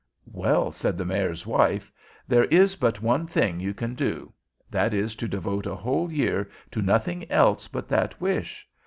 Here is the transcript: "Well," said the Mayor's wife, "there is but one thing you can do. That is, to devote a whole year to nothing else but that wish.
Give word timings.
"Well," 0.31 0.71
said 0.71 0.97
the 0.97 1.05
Mayor's 1.05 1.45
wife, 1.45 1.91
"there 2.27 2.45
is 2.45 2.75
but 2.75 3.03
one 3.03 3.27
thing 3.27 3.59
you 3.59 3.71
can 3.71 3.93
do. 3.93 4.33
That 4.71 4.95
is, 4.95 5.15
to 5.17 5.27
devote 5.27 5.67
a 5.67 5.75
whole 5.75 6.11
year 6.11 6.49
to 6.71 6.81
nothing 6.81 7.29
else 7.29 7.67
but 7.67 7.87
that 7.89 8.19
wish. 8.19 8.67